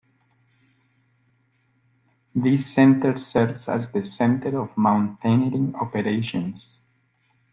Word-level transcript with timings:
This 2.33 2.73
center 2.73 3.19
serves 3.19 3.67
as 3.69 3.91
the 3.91 4.03
center 4.03 4.59
of 4.59 4.75
mountaineering 4.75 5.75
operations. 5.75 6.79